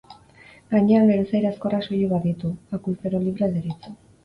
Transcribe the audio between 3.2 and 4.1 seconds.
libre deritzo.